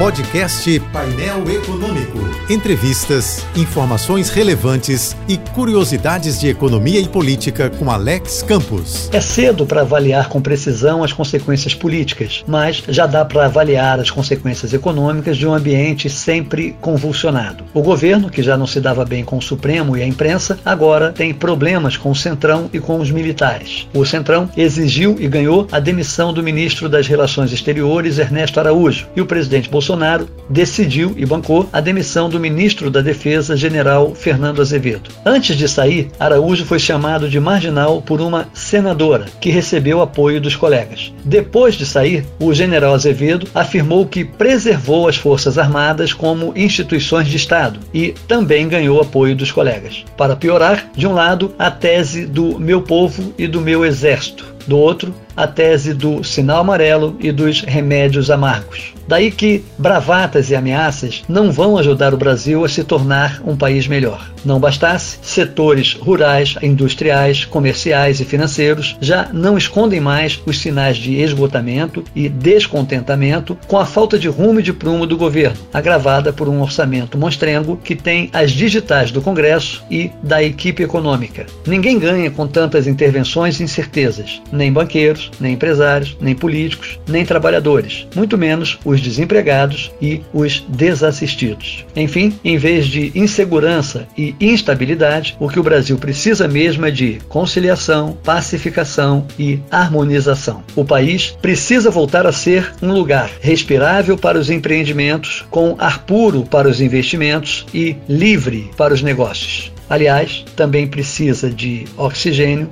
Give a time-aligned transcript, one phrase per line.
[0.00, 2.18] Podcast Painel Econômico.
[2.48, 9.10] Entrevistas, informações relevantes e curiosidades de economia e política com Alex Campos.
[9.12, 14.10] É cedo para avaliar com precisão as consequências políticas, mas já dá para avaliar as
[14.10, 17.62] consequências econômicas de um ambiente sempre convulsionado.
[17.74, 21.12] O governo, que já não se dava bem com o Supremo e a imprensa, agora
[21.12, 23.86] tem problemas com o Centrão e com os militares.
[23.92, 29.20] O Centrão exigiu e ganhou a demissão do ministro das Relações Exteriores, Ernesto Araújo, e
[29.20, 34.62] o presidente Bolsonaro Bolsonaro decidiu e bancou a demissão do ministro da Defesa, general Fernando
[34.62, 35.10] Azevedo.
[35.26, 40.54] Antes de sair, Araújo foi chamado de marginal por uma senadora, que recebeu apoio dos
[40.54, 41.12] colegas.
[41.24, 47.36] Depois de sair, o general Azevedo afirmou que preservou as Forças Armadas como instituições de
[47.36, 50.04] Estado e também ganhou apoio dos colegas.
[50.16, 54.78] Para piorar, de um lado, a tese do meu povo e do meu exército, do
[54.78, 58.94] outro, a tese do sinal amarelo e dos remédios amargos.
[59.10, 63.88] Daí que bravatas e ameaças não vão ajudar o Brasil a se tornar um país
[63.88, 64.30] melhor.
[64.44, 71.20] Não bastasse, setores rurais, industriais, comerciais e financeiros já não escondem mais os sinais de
[71.20, 76.48] esgotamento e descontentamento com a falta de rumo e de prumo do governo, agravada por
[76.48, 81.46] um orçamento monstrengo que tem as digitais do Congresso e da equipe econômica.
[81.66, 88.06] Ninguém ganha com tantas intervenções e incertezas, nem banqueiros, nem empresários, nem políticos, nem trabalhadores,
[88.14, 91.86] muito menos os desempregados e os desassistidos.
[91.96, 97.18] Enfim, em vez de insegurança e instabilidade, o que o Brasil precisa mesmo é de
[97.26, 100.62] conciliação, pacificação e harmonização.
[100.76, 106.44] O país precisa voltar a ser um lugar respirável para os empreendimentos, com ar puro
[106.44, 109.72] para os investimentos e livre para os negócios.
[109.88, 112.68] Aliás, também precisa de oxigênio,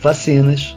[0.00, 0.76] vacinas